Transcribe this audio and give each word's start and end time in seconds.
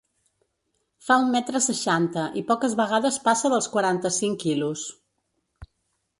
Fa 1.09 1.17
un 1.25 1.29
metre 1.35 1.61
seixanta 1.65 2.23
i 2.41 2.43
poques 2.47 2.73
vegades 2.81 3.21
passa 3.29 3.53
dels 3.55 3.69
quaranta-cinc 3.77 4.43
quilos. 4.47 4.89